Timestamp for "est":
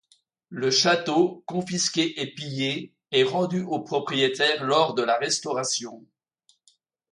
3.11-3.21